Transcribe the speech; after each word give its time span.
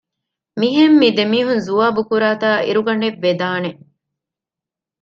މިހެން 0.59 0.95
މި 1.01 1.09
ދެމީހުން 1.17 1.61
ޒުވާބުކުރާތާ 1.67 2.49
އިރުގަނޑެއް 2.65 3.19
ވެދާނެ 3.23 3.71